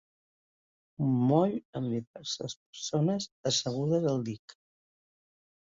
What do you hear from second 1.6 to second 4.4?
amb diverses persones assegudes al